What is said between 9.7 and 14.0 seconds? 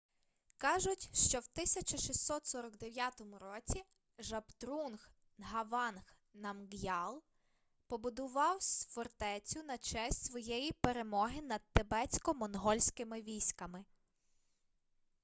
честь своєї перемоги над тибетсько-монгольськими військами